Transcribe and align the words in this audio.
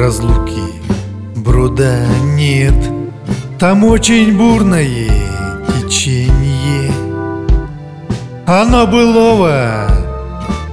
разлуки 0.00 0.62
брода 1.36 2.06
нет. 2.34 2.74
Там 3.58 3.84
очень 3.84 4.34
бурное 4.34 5.10
течение. 5.68 6.90
Оно 8.46 8.86
былого 8.86 9.88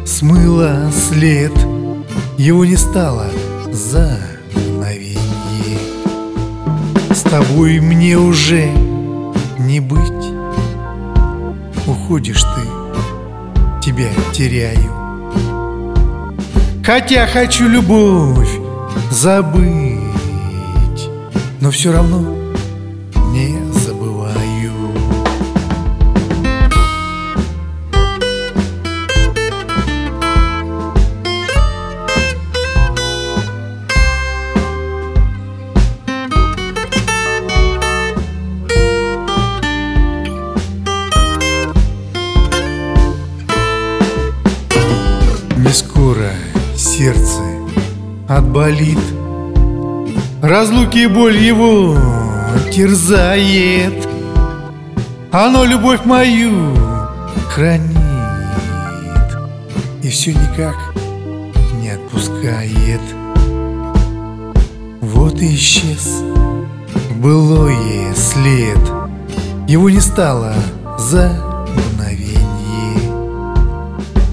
смыло 0.05 0.89
след. 0.91 1.51
Его 2.37 2.63
не 2.63 2.77
стало 2.77 3.25
за 3.69 4.17
мгновенье. 4.55 5.77
С 7.09 7.21
тобой 7.23 7.81
мне 7.81 8.17
уже 8.17 8.71
не 9.59 9.81
быть. 9.81 10.25
Уходишь 11.85 12.43
ты, 12.43 12.61
тебя 13.81 14.09
теряю. 14.31 14.93
Хотя 16.81 17.27
хочу 17.27 17.67
любовь 17.67 18.66
забыть 19.11 20.07
Но 21.61 21.71
все 21.71 21.91
равно 21.91 22.35
не 23.31 23.57
забываю. 23.73 24.71
Не 45.57 45.73
скоро 45.73 46.31
сердце 46.75 47.56
отболит 48.27 48.99
Разлуки 50.41 50.99
и 50.99 51.07
боль 51.07 51.35
его 51.35 51.97
терзает. 52.71 54.07
Оно 55.31 55.65
любовь 55.65 56.05
мою 56.05 56.75
хранит. 57.49 57.97
И 60.03 60.09
все 60.09 60.33
никак 60.33 60.75
не 61.81 61.89
отпускает. 61.89 63.01
Вот 65.01 65.41
и 65.41 65.55
исчез 65.55 66.21
былое 67.15 68.13
след. 68.13 68.79
Его 69.67 69.89
не 69.89 70.01
стало 70.01 70.53
за 70.99 71.43
мгновенье 71.95 72.37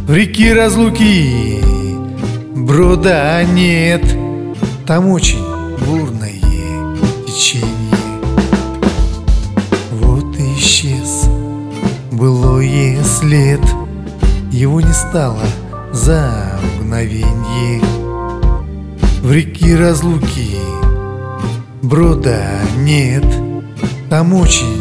в 0.07 0.13
реки 0.13 0.53
разлуки 0.53 1.74
брода 2.65 3.45
нет. 3.45 4.03
Там 4.87 5.09
очень 5.09 5.45
бурное 5.87 6.41
течение. 7.27 7.71
Вот 9.93 10.37
и 10.39 10.55
исчез 10.59 11.29
былое 12.11 13.03
след. 13.05 13.61
Его 14.51 14.81
не 14.81 14.93
стало 14.93 15.43
за 15.93 16.59
мгновенье. 16.81 17.83
В 19.23 19.33
реки 19.33 19.75
разлуки 19.75 20.59
брода 21.83 22.61
нет. 22.79 23.25
Там 24.09 24.35
очень 24.35 24.74